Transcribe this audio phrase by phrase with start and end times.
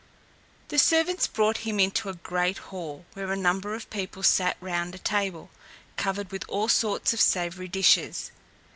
[0.69, 4.95] The servants brought him into a great hall, where a number of people sat round
[4.95, 5.51] a table,
[5.95, 8.31] covered with all sorts of savoury dishes.